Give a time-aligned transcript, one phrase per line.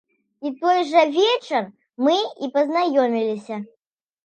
[0.45, 1.67] У той жа вечар
[2.07, 3.63] мы і пазнаёміліся.